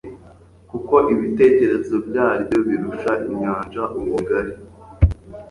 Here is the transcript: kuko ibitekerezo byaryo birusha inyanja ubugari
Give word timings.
kuko 0.69 0.93
ibitekerezo 1.13 1.95
byaryo 2.07 2.57
birusha 2.67 3.11
inyanja 3.27 3.83
ubugari 3.99 4.53